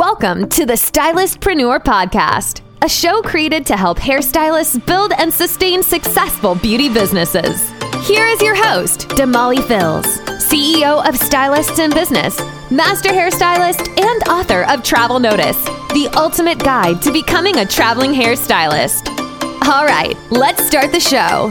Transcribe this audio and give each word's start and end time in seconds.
Welcome 0.00 0.48
to 0.48 0.64
the 0.64 0.72
Stylistpreneur 0.72 1.84
Podcast, 1.84 2.62
a 2.80 2.88
show 2.88 3.20
created 3.20 3.66
to 3.66 3.76
help 3.76 3.98
hairstylists 3.98 4.86
build 4.86 5.12
and 5.18 5.30
sustain 5.30 5.82
successful 5.82 6.54
beauty 6.54 6.88
businesses. 6.88 7.70
Here 8.08 8.26
is 8.26 8.40
your 8.40 8.54
host, 8.54 9.08
Damali 9.08 9.62
Fils, 9.62 10.06
CEO 10.42 11.06
of 11.06 11.18
Stylists 11.18 11.78
in 11.78 11.90
Business, 11.90 12.40
master 12.70 13.10
hairstylist, 13.10 13.86
and 14.00 14.22
author 14.26 14.64
of 14.70 14.82
Travel 14.82 15.20
Notice, 15.20 15.62
the 15.92 16.08
ultimate 16.16 16.60
guide 16.60 17.02
to 17.02 17.12
becoming 17.12 17.58
a 17.58 17.66
traveling 17.66 18.12
hairstylist. 18.14 19.06
All 19.68 19.84
right, 19.84 20.16
let's 20.30 20.66
start 20.66 20.92
the 20.92 21.00
show. 21.00 21.50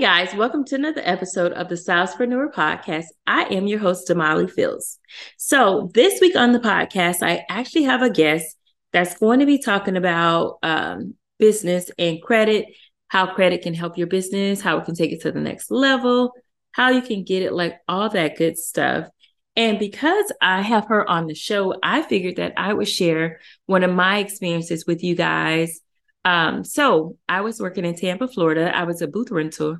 Guys, 0.00 0.34
welcome 0.34 0.64
to 0.64 0.76
another 0.76 1.02
episode 1.04 1.52
of 1.52 1.68
the 1.68 1.74
Stylistpreneur 1.74 2.54
Podcast. 2.54 3.04
I 3.26 3.42
am 3.50 3.66
your 3.66 3.80
host, 3.80 4.08
Damali 4.08 4.50
Fils. 4.50 4.98
So, 5.36 5.90
this 5.92 6.22
week 6.22 6.36
on 6.36 6.52
the 6.52 6.58
podcast, 6.58 7.16
I 7.22 7.44
actually 7.50 7.82
have 7.82 8.00
a 8.00 8.08
guest 8.08 8.56
that's 8.94 9.18
going 9.18 9.40
to 9.40 9.46
be 9.46 9.58
talking 9.58 9.98
about 9.98 10.56
um, 10.62 11.16
business 11.38 11.90
and 11.98 12.22
credit, 12.22 12.68
how 13.08 13.34
credit 13.34 13.60
can 13.60 13.74
help 13.74 13.98
your 13.98 14.06
business, 14.06 14.62
how 14.62 14.78
it 14.78 14.86
can 14.86 14.94
take 14.94 15.12
it 15.12 15.20
to 15.20 15.32
the 15.32 15.40
next 15.40 15.70
level, 15.70 16.32
how 16.72 16.88
you 16.88 17.02
can 17.02 17.22
get 17.22 17.42
it, 17.42 17.52
like 17.52 17.74
all 17.86 18.08
that 18.08 18.38
good 18.38 18.56
stuff. 18.56 19.06
And 19.54 19.78
because 19.78 20.32
I 20.40 20.62
have 20.62 20.86
her 20.86 21.06
on 21.06 21.26
the 21.26 21.34
show, 21.34 21.74
I 21.82 22.00
figured 22.00 22.36
that 22.36 22.54
I 22.56 22.72
would 22.72 22.88
share 22.88 23.40
one 23.66 23.84
of 23.84 23.92
my 23.92 24.20
experiences 24.20 24.86
with 24.86 25.04
you 25.04 25.14
guys. 25.14 25.78
Um, 26.24 26.64
so 26.64 27.18
I 27.28 27.42
was 27.42 27.60
working 27.60 27.84
in 27.84 27.96
Tampa, 27.96 28.28
Florida. 28.28 28.74
I 28.74 28.84
was 28.84 29.02
a 29.02 29.06
booth 29.06 29.30
rental 29.30 29.76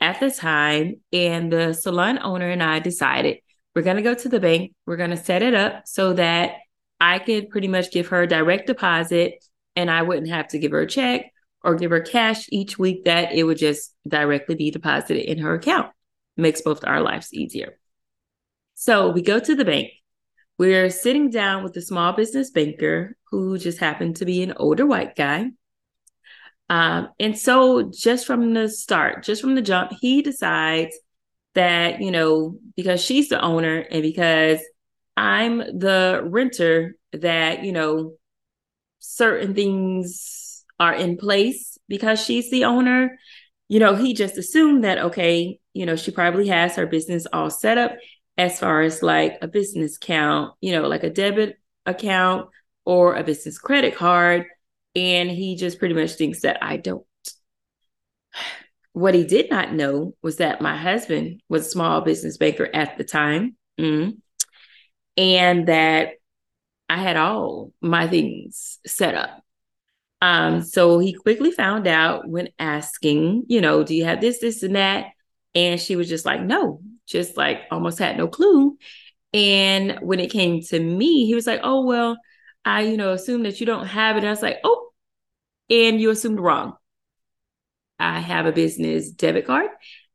at 0.00 0.20
the 0.20 0.30
time, 0.30 0.96
and 1.12 1.52
the 1.52 1.72
salon 1.72 2.18
owner 2.22 2.48
and 2.48 2.62
I 2.62 2.78
decided 2.78 3.38
we're 3.74 3.82
going 3.82 3.96
to 3.96 4.02
go 4.02 4.14
to 4.14 4.28
the 4.28 4.40
bank. 4.40 4.72
We're 4.86 4.96
going 4.96 5.10
to 5.10 5.16
set 5.16 5.42
it 5.42 5.54
up 5.54 5.86
so 5.86 6.12
that 6.14 6.56
I 7.00 7.18
could 7.18 7.50
pretty 7.50 7.68
much 7.68 7.90
give 7.90 8.08
her 8.08 8.26
direct 8.26 8.66
deposit 8.66 9.44
and 9.76 9.90
I 9.90 10.02
wouldn't 10.02 10.28
have 10.28 10.48
to 10.48 10.58
give 10.58 10.72
her 10.72 10.80
a 10.80 10.86
check 10.86 11.26
or 11.62 11.74
give 11.74 11.90
her 11.90 12.00
cash 12.00 12.46
each 12.50 12.78
week, 12.78 13.04
that 13.04 13.32
it 13.32 13.44
would 13.44 13.58
just 13.58 13.94
directly 14.06 14.54
be 14.54 14.70
deposited 14.70 15.30
in 15.30 15.38
her 15.38 15.54
account. 15.54 15.92
Makes 16.36 16.62
both 16.62 16.84
our 16.84 17.00
lives 17.00 17.32
easier. 17.32 17.78
So 18.74 19.10
we 19.10 19.22
go 19.22 19.38
to 19.40 19.54
the 19.54 19.64
bank. 19.64 19.90
We're 20.56 20.90
sitting 20.90 21.30
down 21.30 21.62
with 21.62 21.74
the 21.74 21.82
small 21.82 22.12
business 22.12 22.50
banker 22.50 23.16
who 23.30 23.58
just 23.58 23.78
happened 23.78 24.16
to 24.16 24.24
be 24.24 24.42
an 24.42 24.54
older 24.56 24.86
white 24.86 25.14
guy. 25.14 25.50
Um, 26.68 27.08
and 27.18 27.36
so 27.38 27.90
just 27.90 28.26
from 28.26 28.52
the 28.52 28.68
start, 28.68 29.24
just 29.24 29.40
from 29.40 29.54
the 29.54 29.62
jump, 29.62 29.92
he 30.00 30.22
decides 30.22 30.94
that, 31.54 32.00
you 32.00 32.10
know, 32.10 32.58
because 32.76 33.02
she's 33.02 33.28
the 33.28 33.40
owner 33.40 33.78
and 33.78 34.02
because 34.02 34.60
I'm 35.16 35.58
the 35.58 36.22
renter, 36.24 36.96
that, 37.12 37.64
you 37.64 37.72
know, 37.72 38.12
certain 38.98 39.54
things 39.54 40.64
are 40.78 40.94
in 40.94 41.16
place 41.16 41.78
because 41.88 42.22
she's 42.22 42.50
the 42.50 42.64
owner. 42.64 43.18
You 43.68 43.80
know, 43.80 43.94
he 43.94 44.14
just 44.14 44.38
assumed 44.38 44.84
that, 44.84 44.98
okay, 44.98 45.58
you 45.72 45.86
know, 45.86 45.96
she 45.96 46.10
probably 46.10 46.48
has 46.48 46.76
her 46.76 46.86
business 46.86 47.26
all 47.32 47.50
set 47.50 47.78
up 47.78 47.92
as 48.36 48.58
far 48.58 48.82
as 48.82 49.02
like 49.02 49.38
a 49.42 49.48
business 49.48 49.96
account, 49.96 50.54
you 50.60 50.72
know, 50.72 50.86
like 50.86 51.02
a 51.02 51.10
debit 51.10 51.58
account 51.86 52.48
or 52.84 53.14
a 53.14 53.24
business 53.24 53.58
credit 53.58 53.96
card. 53.96 54.46
And 54.94 55.30
he 55.30 55.56
just 55.56 55.78
pretty 55.78 55.94
much 55.94 56.12
thinks 56.12 56.40
that 56.42 56.62
I 56.62 56.76
don't. 56.76 57.04
What 58.92 59.14
he 59.14 59.24
did 59.24 59.50
not 59.50 59.72
know 59.72 60.14
was 60.22 60.36
that 60.36 60.60
my 60.60 60.76
husband 60.76 61.40
was 61.48 61.66
a 61.66 61.70
small 61.70 62.00
business 62.00 62.36
banker 62.36 62.68
at 62.74 62.98
the 62.98 63.04
time. 63.04 63.56
Mm, 63.78 64.18
and 65.16 65.66
that 65.66 66.12
I 66.88 66.96
had 66.96 67.16
all 67.16 67.72
my 67.82 68.08
things 68.08 68.78
set 68.86 69.14
up. 69.14 69.42
Um, 70.22 70.62
so 70.62 70.98
he 70.98 71.12
quickly 71.12 71.50
found 71.50 71.86
out 71.86 72.26
when 72.26 72.48
asking, 72.58 73.44
you 73.48 73.60
know, 73.60 73.84
do 73.84 73.94
you 73.94 74.04
have 74.04 74.20
this, 74.20 74.38
this, 74.38 74.62
and 74.62 74.76
that? 74.76 75.08
And 75.54 75.80
she 75.80 75.96
was 75.96 76.08
just 76.08 76.24
like, 76.24 76.40
no, 76.40 76.80
just 77.06 77.36
like 77.36 77.62
almost 77.70 77.98
had 77.98 78.16
no 78.16 78.26
clue. 78.26 78.76
And 79.34 79.98
when 80.00 80.20
it 80.20 80.32
came 80.32 80.62
to 80.62 80.80
me, 80.80 81.26
he 81.26 81.34
was 81.34 81.46
like, 81.46 81.60
oh, 81.62 81.84
well, 81.84 82.16
I, 82.68 82.82
you 82.82 82.96
know, 82.96 83.12
assume 83.12 83.44
that 83.44 83.60
you 83.60 83.66
don't 83.66 83.86
have 83.86 84.16
it. 84.16 84.20
And 84.20 84.28
I 84.28 84.30
was 84.30 84.42
like, 84.42 84.58
oh, 84.64 84.90
and 85.70 86.00
you 86.00 86.10
assumed 86.10 86.40
wrong. 86.40 86.74
I 87.98 88.20
have 88.20 88.46
a 88.46 88.52
business 88.52 89.10
debit 89.10 89.46
card. 89.46 89.70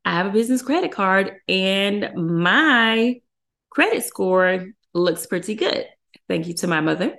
I 0.06 0.12
have 0.12 0.28
a 0.28 0.32
business 0.32 0.62
credit 0.62 0.92
card, 0.92 1.38
and 1.48 2.12
my 2.16 3.22
credit 3.70 4.04
score 4.04 4.68
looks 4.94 5.26
pretty 5.26 5.56
good. 5.56 5.86
Thank 6.28 6.48
you 6.48 6.54
to 6.56 6.68
my 6.68 6.82
mother. 6.82 7.16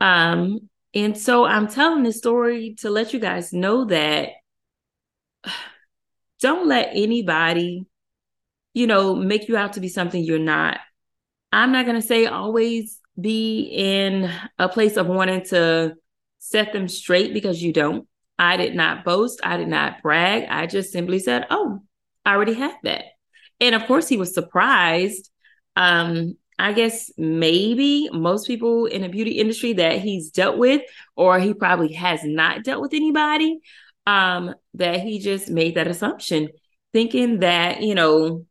Um, 0.00 0.70
and 0.94 1.16
so 1.16 1.44
I'm 1.44 1.68
telling 1.68 2.02
this 2.02 2.18
story 2.18 2.76
to 2.78 2.90
let 2.90 3.12
you 3.12 3.20
guys 3.20 3.52
know 3.52 3.84
that 3.86 4.30
don't 6.40 6.66
let 6.66 6.90
anybody 6.92 7.86
you 8.74 8.88
know, 8.88 9.14
make 9.14 9.48
you 9.48 9.56
out 9.56 9.74
to 9.74 9.80
be 9.80 9.88
something 9.88 10.22
you're 10.22 10.38
not. 10.38 10.78
I'm 11.52 11.72
not 11.72 11.86
going 11.86 12.00
to 12.00 12.06
say 12.06 12.26
always 12.26 13.00
be 13.20 13.70
in 13.72 14.30
a 14.58 14.68
place 14.68 14.96
of 14.96 15.06
wanting 15.06 15.44
to 15.46 15.94
set 16.38 16.72
them 16.72 16.88
straight 16.88 17.32
because 17.32 17.62
you 17.62 17.72
don't. 17.72 18.06
I 18.38 18.56
did 18.56 18.74
not 18.74 19.04
boast. 19.04 19.40
I 19.44 19.56
did 19.56 19.68
not 19.68 20.02
brag. 20.02 20.46
I 20.48 20.66
just 20.66 20.92
simply 20.92 21.18
said, 21.18 21.46
Oh, 21.50 21.82
I 22.24 22.34
already 22.34 22.54
have 22.54 22.76
that. 22.82 23.04
And 23.60 23.74
of 23.74 23.86
course, 23.86 24.08
he 24.08 24.16
was 24.16 24.34
surprised. 24.34 25.30
Um, 25.76 26.36
I 26.58 26.72
guess 26.72 27.10
maybe 27.16 28.08
most 28.12 28.46
people 28.46 28.86
in 28.86 29.02
the 29.02 29.08
beauty 29.08 29.32
industry 29.32 29.72
that 29.74 29.98
he's 29.98 30.30
dealt 30.30 30.56
with, 30.56 30.82
or 31.16 31.38
he 31.38 31.54
probably 31.54 31.92
has 31.94 32.22
not 32.24 32.62
dealt 32.62 32.80
with 32.80 32.94
anybody, 32.94 33.60
um, 34.06 34.54
that 34.74 35.00
he 35.00 35.18
just 35.18 35.50
made 35.50 35.74
that 35.74 35.88
assumption, 35.88 36.48
thinking 36.92 37.40
that, 37.40 37.82
you 37.82 37.94
know, 37.94 38.46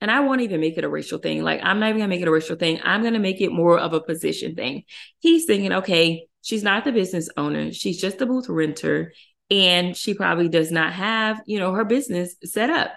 and 0.00 0.10
I 0.10 0.20
won't 0.20 0.42
even 0.42 0.60
make 0.60 0.76
it 0.76 0.84
a 0.84 0.88
racial 0.88 1.18
thing. 1.18 1.42
Like, 1.42 1.60
I'm 1.62 1.80
not 1.80 1.88
even 1.88 2.00
gonna 2.00 2.08
make 2.08 2.22
it 2.22 2.28
a 2.28 2.32
racial 2.32 2.56
thing. 2.56 2.80
I'm 2.82 3.02
gonna 3.02 3.18
make 3.18 3.40
it 3.40 3.52
more 3.52 3.78
of 3.78 3.92
a 3.92 4.00
position 4.00 4.54
thing. 4.54 4.84
He's 5.20 5.44
thinking, 5.46 5.72
okay, 5.72 6.26
she's 6.42 6.62
not 6.62 6.84
the 6.84 6.92
business 6.92 7.28
owner, 7.36 7.72
she's 7.72 8.00
just 8.00 8.20
a 8.20 8.26
booth 8.26 8.48
renter, 8.48 9.12
and 9.50 9.96
she 9.96 10.14
probably 10.14 10.48
does 10.48 10.70
not 10.70 10.92
have, 10.92 11.40
you 11.46 11.58
know, 11.58 11.72
her 11.72 11.84
business 11.84 12.36
set 12.44 12.70
up. 12.70 12.92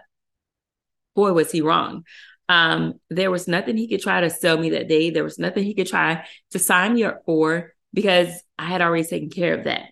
Boy, 1.16 1.34
was 1.34 1.52
he 1.52 1.62
wrong. 1.62 2.04
Um, 2.50 3.00
there 3.10 3.32
was 3.32 3.48
nothing 3.48 3.76
he 3.78 3.88
could 3.88 4.02
try 4.02 4.22
to 4.22 4.30
sell 4.30 4.58
me 4.58 4.72
that 4.72 4.88
day. 4.88 5.10
There 5.10 5.24
was 5.24 5.40
nothing 5.40 5.64
he 5.64 5.74
could 5.74 5.88
try 5.88 6.26
to 6.52 6.60
sign 6.60 6.94
me 6.94 7.04
up 7.04 7.24
for 7.26 7.74
because 7.94 8.30
I 8.58 8.66
had 8.66 8.82
already 8.82 9.04
taken 9.04 9.30
care 9.30 9.54
of 9.54 9.66
that. 9.66 9.90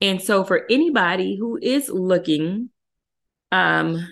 And 0.00 0.20
so 0.20 0.44
for 0.44 0.66
anybody 0.68 1.36
who 1.38 1.58
is 1.60 1.88
looking 1.88 2.70
um 3.52 4.06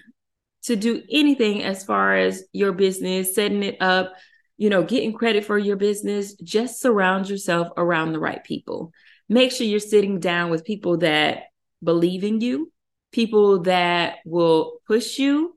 to 0.64 0.76
do 0.76 1.02
anything 1.10 1.62
as 1.62 1.84
far 1.84 2.16
as 2.16 2.44
your 2.52 2.72
business, 2.72 3.34
setting 3.34 3.62
it 3.62 3.76
up, 3.80 4.12
you 4.56 4.70
know, 4.70 4.82
getting 4.82 5.12
credit 5.12 5.44
for 5.44 5.58
your 5.58 5.76
business, 5.76 6.34
just 6.36 6.80
surround 6.80 7.28
yourself 7.28 7.69
around 7.76 8.12
the 8.12 8.20
right 8.20 8.42
people. 8.44 8.92
Make 9.28 9.52
sure 9.52 9.66
you're 9.66 9.80
sitting 9.80 10.20
down 10.20 10.50
with 10.50 10.64
people 10.64 10.98
that 10.98 11.44
believe 11.82 12.25
in 12.25 12.41
you, 12.41 12.72
people 13.12 13.62
that 13.62 14.16
will 14.25 14.78
push 14.86 15.19
you. 15.19 15.54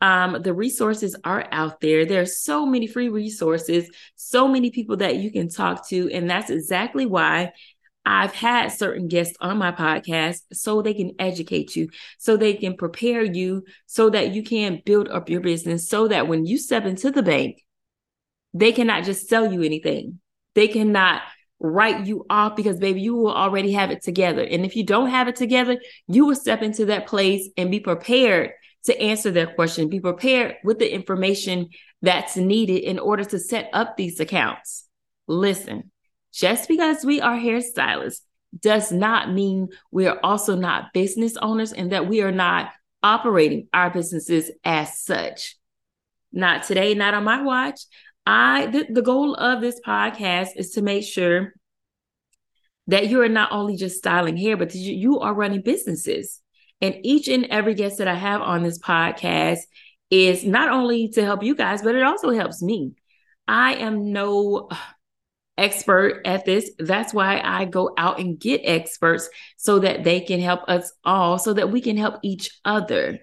Um, 0.00 0.42
the 0.42 0.54
resources 0.54 1.16
are 1.24 1.46
out 1.50 1.80
there. 1.80 2.06
There's 2.06 2.38
so 2.38 2.64
many 2.64 2.86
free 2.86 3.08
resources, 3.08 3.90
so 4.14 4.46
many 4.46 4.70
people 4.70 4.98
that 4.98 5.16
you 5.16 5.32
can 5.32 5.48
talk 5.48 5.88
to. 5.88 6.08
And 6.12 6.30
that's 6.30 6.50
exactly 6.50 7.04
why 7.04 7.52
I've 8.10 8.34
had 8.34 8.68
certain 8.68 9.06
guests 9.06 9.36
on 9.38 9.58
my 9.58 9.70
podcast 9.70 10.40
so 10.50 10.80
they 10.80 10.94
can 10.94 11.12
educate 11.18 11.76
you, 11.76 11.90
so 12.16 12.38
they 12.38 12.54
can 12.54 12.74
prepare 12.74 13.22
you, 13.22 13.64
so 13.84 14.08
that 14.08 14.34
you 14.34 14.42
can 14.42 14.80
build 14.86 15.10
up 15.10 15.28
your 15.28 15.42
business, 15.42 15.90
so 15.90 16.08
that 16.08 16.26
when 16.26 16.46
you 16.46 16.56
step 16.56 16.86
into 16.86 17.10
the 17.10 17.22
bank, 17.22 17.62
they 18.54 18.72
cannot 18.72 19.04
just 19.04 19.28
sell 19.28 19.52
you 19.52 19.60
anything. 19.60 20.20
They 20.54 20.68
cannot 20.68 21.20
write 21.60 22.06
you 22.06 22.24
off 22.30 22.56
because, 22.56 22.78
baby, 22.78 23.02
you 23.02 23.14
will 23.14 23.34
already 23.34 23.72
have 23.72 23.90
it 23.90 24.02
together. 24.02 24.42
And 24.42 24.64
if 24.64 24.74
you 24.74 24.84
don't 24.86 25.10
have 25.10 25.28
it 25.28 25.36
together, 25.36 25.78
you 26.06 26.24
will 26.24 26.34
step 26.34 26.62
into 26.62 26.86
that 26.86 27.08
place 27.08 27.50
and 27.58 27.70
be 27.70 27.80
prepared 27.80 28.52
to 28.86 28.98
answer 28.98 29.30
their 29.30 29.48
question, 29.48 29.90
be 29.90 30.00
prepared 30.00 30.54
with 30.64 30.78
the 30.78 30.90
information 30.90 31.68
that's 32.00 32.38
needed 32.38 32.78
in 32.78 32.98
order 32.98 33.24
to 33.24 33.38
set 33.38 33.68
up 33.74 33.98
these 33.98 34.18
accounts. 34.18 34.86
Listen, 35.26 35.90
just 36.32 36.68
because 36.68 37.04
we 37.04 37.20
are 37.20 37.36
hairstylists 37.36 38.20
does 38.58 38.90
not 38.90 39.32
mean 39.32 39.68
we 39.90 40.06
are 40.06 40.18
also 40.22 40.56
not 40.56 40.92
business 40.92 41.36
owners 41.36 41.72
and 41.72 41.92
that 41.92 42.08
we 42.08 42.22
are 42.22 42.32
not 42.32 42.70
operating 43.02 43.68
our 43.72 43.90
businesses 43.90 44.50
as 44.64 44.98
such. 44.98 45.56
Not 46.32 46.64
today, 46.64 46.94
not 46.94 47.14
on 47.14 47.24
my 47.24 47.42
watch. 47.42 47.80
I 48.26 48.66
the, 48.66 48.86
the 48.90 49.02
goal 49.02 49.34
of 49.34 49.60
this 49.60 49.80
podcast 49.86 50.50
is 50.56 50.72
to 50.72 50.82
make 50.82 51.04
sure 51.04 51.54
that 52.86 53.08
you 53.08 53.20
are 53.22 53.28
not 53.28 53.52
only 53.52 53.76
just 53.76 53.98
styling 53.98 54.36
hair, 54.36 54.56
but 54.56 54.74
you, 54.74 54.94
you 54.94 55.20
are 55.20 55.34
running 55.34 55.62
businesses. 55.62 56.40
And 56.80 56.94
each 57.02 57.28
and 57.28 57.46
every 57.46 57.74
guest 57.74 57.98
that 57.98 58.08
I 58.08 58.14
have 58.14 58.40
on 58.40 58.62
this 58.62 58.78
podcast 58.78 59.60
is 60.10 60.44
not 60.44 60.70
only 60.70 61.08
to 61.08 61.24
help 61.24 61.42
you 61.42 61.54
guys, 61.54 61.82
but 61.82 61.94
it 61.94 62.02
also 62.02 62.30
helps 62.30 62.62
me. 62.62 62.92
I 63.46 63.74
am 63.74 64.12
no 64.12 64.68
expert 65.58 66.22
at 66.24 66.44
this. 66.44 66.70
That's 66.78 67.12
why 67.12 67.40
I 67.44 67.64
go 67.64 67.92
out 67.98 68.20
and 68.20 68.38
get 68.38 68.62
experts 68.64 69.28
so 69.56 69.80
that 69.80 70.04
they 70.04 70.20
can 70.20 70.40
help 70.40 70.68
us 70.68 70.92
all, 71.04 71.38
so 71.38 71.52
that 71.52 71.70
we 71.70 71.80
can 71.80 71.96
help 71.96 72.20
each 72.22 72.50
other. 72.64 73.18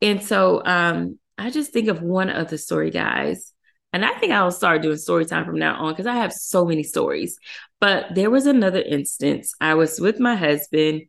And 0.00 0.22
so 0.22 0.62
um, 0.64 1.18
I 1.38 1.50
just 1.50 1.72
think 1.72 1.88
of 1.88 2.02
one 2.02 2.30
other 2.30 2.58
story, 2.58 2.90
guys. 2.90 3.52
And 3.92 4.04
I 4.04 4.12
think 4.18 4.32
I'll 4.32 4.50
start 4.50 4.82
doing 4.82 4.96
story 4.96 5.26
time 5.26 5.44
from 5.44 5.58
now 5.58 5.76
on 5.76 5.92
because 5.92 6.06
I 6.06 6.16
have 6.16 6.32
so 6.32 6.64
many 6.64 6.82
stories. 6.82 7.38
But 7.80 8.14
there 8.14 8.30
was 8.30 8.46
another 8.46 8.80
instance. 8.80 9.54
I 9.60 9.74
was 9.74 10.00
with 10.00 10.18
my 10.18 10.34
husband. 10.34 11.02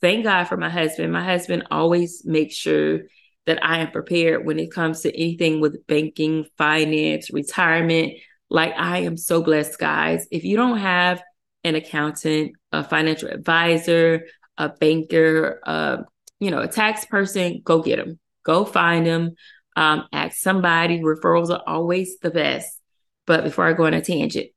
Thank 0.00 0.24
God 0.24 0.44
for 0.44 0.56
my 0.56 0.70
husband. 0.70 1.12
My 1.12 1.24
husband 1.24 1.64
always 1.70 2.24
makes 2.24 2.54
sure 2.54 3.00
that 3.46 3.64
I 3.64 3.78
am 3.78 3.90
prepared 3.90 4.46
when 4.46 4.58
it 4.58 4.72
comes 4.72 5.02
to 5.02 5.14
anything 5.14 5.60
with 5.60 5.86
banking, 5.86 6.46
finance, 6.56 7.30
retirement. 7.30 8.14
Like 8.50 8.74
I 8.76 8.98
am 8.98 9.16
so 9.16 9.42
blessed, 9.42 9.78
guys. 9.78 10.26
If 10.30 10.44
you 10.44 10.56
don't 10.56 10.78
have 10.78 11.22
an 11.64 11.74
accountant, 11.74 12.52
a 12.72 12.84
financial 12.84 13.28
advisor, 13.28 14.26
a 14.58 14.68
banker, 14.68 15.60
uh, 15.66 15.98
you 16.38 16.50
know, 16.50 16.60
a 16.60 16.68
tax 16.68 17.04
person, 17.06 17.62
go 17.64 17.82
get 17.82 17.96
them. 17.96 18.18
Go 18.44 18.64
find 18.64 19.06
them. 19.06 19.34
Um, 19.76 20.06
ask 20.12 20.38
somebody. 20.38 21.00
Referrals 21.00 21.50
are 21.50 21.62
always 21.66 22.18
the 22.20 22.30
best. 22.30 22.80
But 23.26 23.44
before 23.44 23.66
I 23.66 23.72
go 23.72 23.86
on 23.86 23.94
a 23.94 24.02
tangent, 24.02 24.48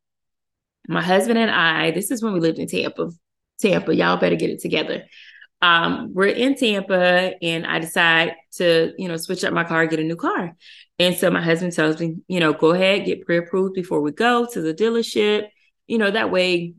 my 0.88 1.02
husband 1.02 1.40
and 1.40 1.52
I, 1.52 1.92
this 1.92 2.12
is 2.12 2.22
when 2.22 2.34
we 2.34 2.40
lived 2.40 2.60
in 2.60 2.68
Tampa. 2.68 3.10
Tampa, 3.60 3.96
y'all 3.96 4.20
better 4.20 4.36
get 4.36 4.50
it 4.50 4.62
together. 4.62 5.06
Um, 5.62 6.12
we're 6.14 6.28
in 6.28 6.56
Tampa 6.56 7.34
and 7.42 7.66
I 7.66 7.80
decide 7.80 8.36
to, 8.54 8.94
you 8.98 9.08
know, 9.08 9.18
switch 9.18 9.44
up 9.44 9.54
my 9.54 9.64
car, 9.64 9.88
get 9.88 10.00
a 10.00 10.04
new 10.04 10.16
car. 10.16 10.56
And 11.00 11.16
so 11.16 11.30
my 11.30 11.42
husband 11.42 11.74
tells 11.74 12.00
me, 12.00 12.18
you 12.28 12.40
know, 12.40 12.54
go 12.54 12.72
ahead, 12.72 13.06
get 13.06 13.26
pre-approved 13.26 13.74
before 13.74 14.02
we 14.02 14.12
go 14.12 14.48
to 14.54 14.62
the 14.62 14.74
dealership. 14.74 15.48
You 15.88 15.98
know, 15.98 16.12
that 16.12 16.32
way 16.32 16.76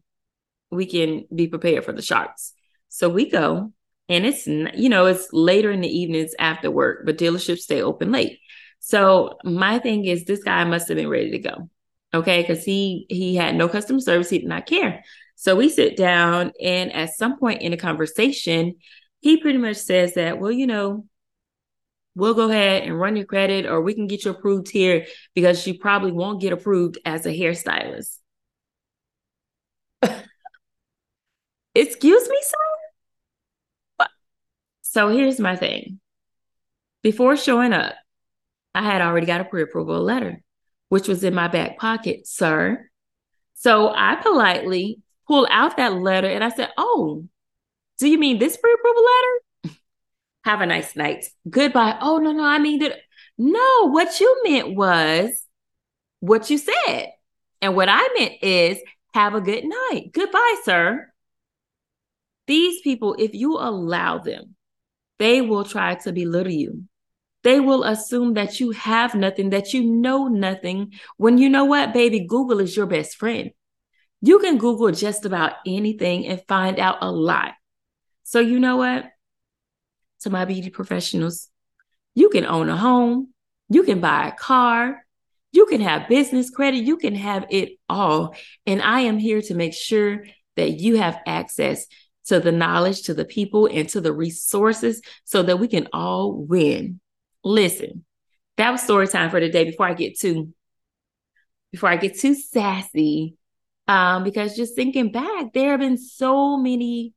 we 0.71 0.87
can 0.87 1.25
be 1.35 1.49
prepared 1.49 1.85
for 1.85 1.93
the 1.93 2.03
sharks. 2.03 2.53
So 2.89 3.09
we 3.09 3.29
go 3.31 3.73
and 4.09 4.25
it's, 4.25 4.47
you 4.47 4.89
know, 4.89 5.07
it's 5.07 5.29
later 5.33 5.71
in 5.71 5.81
the 5.81 5.89
evenings 5.89 6.35
after 6.39 6.71
work, 6.71 7.03
but 7.05 7.19
dealerships 7.19 7.61
stay 7.61 7.83
open 7.83 8.13
late. 8.13 8.39
So 8.81 9.39
my 9.45 9.79
thing 9.79 10.05
is 10.05 10.25
this 10.25 10.43
guy 10.43 10.65
must 10.65 10.89
have 10.89 10.97
been 10.97 11.09
ready 11.09 11.33
to 11.33 11.39
go. 11.39 11.71
Okay. 12.15 12.45
Cause 12.45 12.65
he, 12.65 13.07
he 13.09 13.35
had 13.37 13.55
no 13.55 13.69
customer 13.69 14.01
service. 14.01 14.31
He 14.31 14.39
did 14.39 14.49
not 14.49 14.67
care. 14.67 15.05
So 15.40 15.55
we 15.55 15.69
sit 15.69 15.96
down, 15.96 16.50
and 16.61 16.93
at 16.93 17.14
some 17.14 17.38
point 17.38 17.62
in 17.62 17.70
the 17.70 17.76
conversation, 17.76 18.75
he 19.20 19.37
pretty 19.37 19.58
much 19.58 19.76
says 19.76 20.14
that, 20.14 20.40
well, 20.40 20.50
you 20.50 20.67
know, 20.67 21.06
we'll 22.17 22.35
go 22.35 22.50
ahead 22.50 22.82
and 22.82 22.99
run 22.99 23.14
your 23.14 23.25
credit, 23.25 23.64
or 23.64 23.81
we 23.81 23.94
can 23.94 24.08
get 24.08 24.25
you 24.25 24.32
approved 24.32 24.69
here 24.69 25.06
because 25.37 25.64
you 25.64 25.79
probably 25.79 26.11
won't 26.11 26.40
get 26.40 26.52
approved 26.52 26.99
as 27.05 27.25
a 27.25 27.29
hairstylist. 27.29 28.19
Excuse 31.76 32.29
me, 32.29 32.38
sir? 32.43 34.08
So 34.82 35.11
here's 35.11 35.38
my 35.38 35.55
thing. 35.55 36.00
Before 37.05 37.37
showing 37.37 37.73
up, 37.73 37.94
I 38.75 38.82
had 38.82 39.02
already 39.02 39.26
got 39.26 39.40
a 39.40 39.44
pre 39.44 39.62
approval 39.62 40.02
letter, 40.02 40.43
which 40.88 41.06
was 41.06 41.23
in 41.23 41.32
my 41.32 41.46
back 41.46 41.79
pocket, 41.79 42.26
sir. 42.26 42.90
So 43.55 43.94
I 43.94 44.17
politely 44.17 45.00
pull 45.29 45.47
out 45.51 45.77
that 45.77 45.95
letter 45.95 46.27
and 46.27 46.43
I 46.43 46.49
said, 46.49 46.71
Oh, 46.77 47.25
do 47.99 48.09
you 48.09 48.19
mean 48.19 48.39
this 48.39 48.57
pre 48.57 48.73
approval 48.73 49.05
letter? 49.05 49.77
Have 50.45 50.61
a 50.61 50.67
nice 50.67 50.97
night. 50.97 51.27
Goodbye. 51.49 51.99
Oh, 52.01 52.19
no, 52.19 52.33
no, 52.33 52.45
I 52.45 52.59
mean 52.59 52.81
that. 52.81 52.97
No, 53.37 53.91
what 53.91 54.19
you 54.19 54.41
meant 54.45 54.75
was 54.75 55.31
what 56.21 56.51
you 56.51 56.59
said. 56.59 57.13
And 57.61 57.77
what 57.77 57.89
I 57.89 58.09
meant 58.19 58.35
is 58.43 58.79
have 59.15 59.35
a 59.35 59.41
good 59.41 59.65
night. 59.65 60.11
Goodbye, 60.13 60.57
sir. 60.65 61.13
These 62.47 62.81
people, 62.81 63.15
if 63.19 63.35
you 63.35 63.59
allow 63.59 64.19
them, 64.19 64.57
they 65.19 65.41
will 65.41 65.65
try 65.65 65.97
to 65.97 66.13
belittle 66.13 66.53
you. 66.53 66.85
They 67.45 67.61
will 67.61 67.85
assume 67.85 68.35
that 68.35 68.59
you 68.59 68.73
have 68.73 69.15
nothing, 69.15 69.51
that 69.51 69.73
you 69.73 69.85
know 69.85 70.29
nothing, 70.29 70.95
when 71.17 71.39
you 71.39 71.49
know 71.49 71.65
what, 71.65 71.93
baby, 71.93 72.27
Google 72.27 72.61
is 72.61 72.77
your 72.77 72.87
best 72.87 73.17
friend. 73.17 73.51
You 74.20 74.38
can 74.38 74.59
Google 74.59 74.91
just 74.91 75.25
about 75.25 75.53
anything 75.67 76.26
and 76.26 76.43
find 76.49 76.79
out 76.79 76.99
a 77.00 77.11
lot. 77.11 77.53
So, 78.25 78.41
you 78.41 78.59
know 78.59 78.76
what? 78.76 79.06
To 80.23 80.31
my 80.31 80.44
beauty 80.44 80.70
professionals, 80.70 81.49
you 82.15 82.29
can 82.29 82.44
own 82.44 82.69
a 82.69 82.76
home, 82.76 83.32
you 83.69 83.85
can 83.85 84.00
buy 84.00 84.29
a 84.29 84.32
car, 84.32 85.05
you 85.53 85.67
can 85.67 85.81
have 85.81 86.09
business 86.09 86.50
credit, 86.50 86.79
you 86.79 86.97
can 86.97 87.15
have 87.15 87.47
it 87.50 87.79
all. 87.88 88.35
And 88.67 88.82
I 88.82 89.00
am 89.00 89.19
here 89.19 89.41
to 89.43 89.55
make 89.55 89.75
sure 89.75 90.25
that 90.56 90.81
you 90.81 90.97
have 90.97 91.21
access 91.26 91.87
to 92.26 92.41
the 92.41 92.53
knowledge, 92.53 93.03
to 93.03 93.14
the 93.14 93.25
people, 93.25 93.67
and 93.67 93.88
to 93.91 94.00
the 94.00 94.12
resources 94.12 95.00
so 95.25 95.43
that 95.43 95.59
we 95.59 95.69
can 95.69 95.88
all 95.93 96.35
win. 96.35 97.00
Listen, 97.44 98.05
that 98.56 98.71
was 98.71 98.82
story 98.82 99.09
time 99.09 99.31
for 99.31 99.41
today. 99.41 99.64
Before 99.64 99.87
I 99.87 99.94
get 99.94 100.19
too, 100.19 100.53
before 101.71 101.88
I 101.88 101.97
get 101.97 102.19
too 102.19 102.35
sassy, 102.35 103.37
um, 103.88 104.23
because 104.23 104.55
just 104.55 104.76
thinking 104.76 105.11
back, 105.11 105.55
there 105.55 105.70
have 105.70 105.81
been 105.81 105.96
so 105.96 106.58
many, 106.58 107.14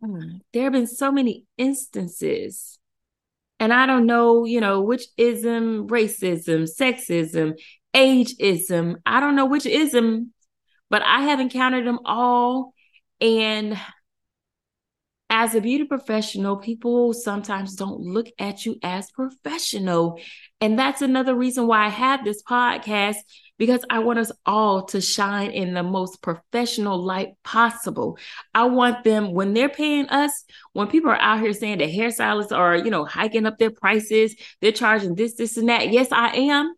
hmm, 0.00 0.36
there 0.52 0.64
have 0.64 0.72
been 0.72 0.86
so 0.86 1.10
many 1.10 1.44
instances. 1.58 2.78
And 3.58 3.74
I 3.74 3.84
don't 3.84 4.06
know, 4.06 4.44
you 4.44 4.60
know, 4.60 4.80
which 4.80 5.02
ism, 5.18 5.88
racism, 5.88 6.70
sexism, 6.70 7.58
ageism, 7.92 8.96
I 9.04 9.20
don't 9.20 9.36
know 9.36 9.46
which 9.46 9.66
ism, 9.66 10.32
but 10.88 11.02
I 11.02 11.22
have 11.22 11.40
encountered 11.40 11.86
them 11.86 11.98
all. 12.04 12.72
And 13.20 13.78
as 15.28 15.54
a 15.54 15.60
beauty 15.60 15.84
professional, 15.84 16.56
people 16.56 17.12
sometimes 17.12 17.74
don't 17.74 18.00
look 18.00 18.26
at 18.38 18.64
you 18.64 18.76
as 18.82 19.10
professional. 19.10 20.18
And 20.60 20.78
that's 20.78 21.02
another 21.02 21.34
reason 21.34 21.66
why 21.66 21.86
I 21.86 21.88
have 21.88 22.24
this 22.24 22.42
podcast 22.42 23.16
because 23.60 23.84
I 23.90 23.98
want 23.98 24.18
us 24.18 24.32
all 24.46 24.86
to 24.86 25.02
shine 25.02 25.50
in 25.50 25.74
the 25.74 25.82
most 25.82 26.22
professional 26.22 26.96
light 26.96 27.34
possible. 27.44 28.16
I 28.54 28.64
want 28.64 29.04
them 29.04 29.34
when 29.34 29.52
they're 29.52 29.68
paying 29.68 30.08
us, 30.08 30.46
when 30.72 30.86
people 30.86 31.10
are 31.10 31.20
out 31.20 31.40
here 31.40 31.52
saying 31.52 31.76
that 31.78 31.90
hairstylists 31.90 32.56
are, 32.56 32.74
you 32.74 32.90
know, 32.90 33.04
hiking 33.04 33.44
up 33.44 33.58
their 33.58 33.70
prices, 33.70 34.34
they're 34.62 34.72
charging 34.72 35.14
this, 35.14 35.34
this, 35.34 35.58
and 35.58 35.68
that. 35.68 35.92
Yes, 35.92 36.08
I 36.10 36.34
am 36.36 36.74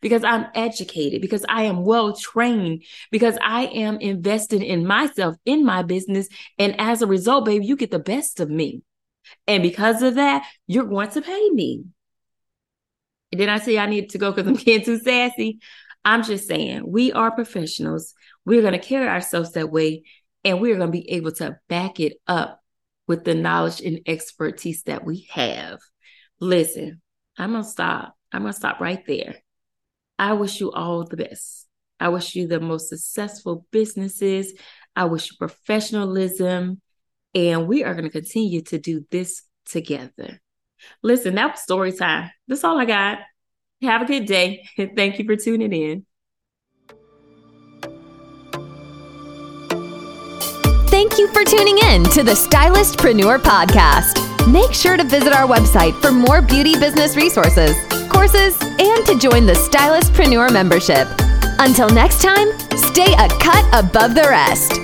because 0.00 0.22
I'm 0.22 0.46
educated, 0.54 1.20
because 1.20 1.44
I 1.48 1.64
am 1.64 1.84
well 1.84 2.14
trained, 2.14 2.84
because 3.10 3.36
I 3.42 3.64
am 3.66 3.98
invested 3.98 4.62
in 4.62 4.86
myself, 4.86 5.34
in 5.44 5.64
my 5.64 5.82
business. 5.82 6.28
And 6.60 6.80
as 6.80 7.02
a 7.02 7.08
result, 7.08 7.44
baby, 7.44 7.66
you 7.66 7.76
get 7.76 7.90
the 7.90 7.98
best 7.98 8.38
of 8.38 8.48
me. 8.48 8.82
And 9.48 9.64
because 9.64 10.00
of 10.00 10.14
that, 10.14 10.46
you're 10.68 10.84
going 10.84 11.10
to 11.10 11.22
pay 11.22 11.50
me. 11.50 11.86
Then 13.32 13.48
I 13.48 13.58
say 13.58 13.78
I 13.78 13.86
need 13.86 14.10
to 14.10 14.18
go 14.18 14.30
because 14.30 14.46
I'm 14.46 14.54
getting 14.64 14.84
too 14.84 15.00
sassy. 15.00 15.58
I'm 16.04 16.22
just 16.22 16.46
saying, 16.46 16.82
we 16.86 17.12
are 17.12 17.30
professionals. 17.30 18.14
We're 18.44 18.60
going 18.60 18.78
to 18.78 18.78
carry 18.78 19.08
ourselves 19.08 19.52
that 19.52 19.70
way, 19.70 20.04
and 20.44 20.60
we're 20.60 20.76
going 20.76 20.88
to 20.88 20.98
be 20.98 21.10
able 21.12 21.32
to 21.32 21.58
back 21.68 22.00
it 22.00 22.18
up 22.26 22.60
with 23.06 23.24
the 23.24 23.34
knowledge 23.34 23.80
and 23.80 24.00
expertise 24.06 24.82
that 24.84 25.04
we 25.04 25.28
have. 25.30 25.78
Listen, 26.40 27.00
I'm 27.38 27.52
going 27.52 27.64
to 27.64 27.68
stop. 27.68 28.16
I'm 28.32 28.42
going 28.42 28.52
to 28.52 28.58
stop 28.58 28.80
right 28.80 29.04
there. 29.06 29.36
I 30.18 30.34
wish 30.34 30.60
you 30.60 30.72
all 30.72 31.04
the 31.04 31.16
best. 31.16 31.66
I 32.00 32.08
wish 32.08 32.34
you 32.34 32.46
the 32.46 32.60
most 32.60 32.88
successful 32.88 33.66
businesses. 33.70 34.52
I 34.94 35.04
wish 35.04 35.30
you 35.30 35.36
professionalism. 35.38 36.80
And 37.34 37.66
we 37.66 37.82
are 37.82 37.94
going 37.94 38.04
to 38.04 38.10
continue 38.10 38.62
to 38.62 38.78
do 38.78 39.04
this 39.10 39.42
together. 39.66 40.40
Listen, 41.02 41.34
that 41.36 41.52
was 41.52 41.60
story 41.60 41.92
time. 41.92 42.30
That's 42.46 42.64
all 42.64 42.78
I 42.78 42.84
got. 42.84 43.18
Have 43.84 44.02
a 44.02 44.04
good 44.06 44.26
day. 44.26 44.66
Thank 44.96 45.18
you 45.18 45.24
for 45.24 45.36
tuning 45.36 45.72
in. 45.72 46.06
Thank 50.88 51.18
you 51.18 51.26
for 51.28 51.44
tuning 51.44 51.78
in 51.78 52.04
to 52.10 52.22
the 52.22 52.32
Stylistpreneur 52.32 53.38
Podcast. 53.38 54.20
Make 54.50 54.72
sure 54.72 54.96
to 54.96 55.04
visit 55.04 55.32
our 55.32 55.46
website 55.46 56.00
for 56.00 56.12
more 56.12 56.40
beauty 56.40 56.78
business 56.78 57.16
resources, 57.16 57.76
courses, 58.08 58.56
and 58.62 59.04
to 59.06 59.18
join 59.18 59.46
the 59.46 59.54
Stylistpreneur 59.54 60.52
membership. 60.52 61.08
Until 61.58 61.88
next 61.88 62.22
time, 62.22 62.48
stay 62.76 63.12
a 63.14 63.28
cut 63.40 63.64
above 63.72 64.14
the 64.14 64.26
rest. 64.28 64.83